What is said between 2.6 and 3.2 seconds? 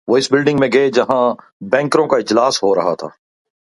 ہو رہا تھا۔